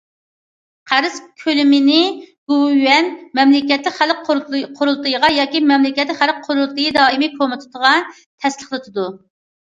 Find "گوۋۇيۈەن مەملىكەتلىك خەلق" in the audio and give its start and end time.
2.53-4.23